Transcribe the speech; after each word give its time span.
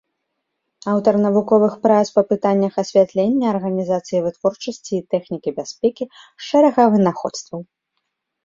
Аўтар 0.91 1.13
навуковых 1.25 1.73
прац 1.83 2.07
па 2.15 2.21
пытаннях 2.31 2.73
асвятлення, 2.83 3.45
арганізацыі 3.55 4.23
вытворчасці 4.29 4.93
і 5.01 5.05
тэхнікі 5.15 5.49
бяспекі, 5.61 6.05
шэрага 6.47 6.81
вынаходстваў. 6.97 7.61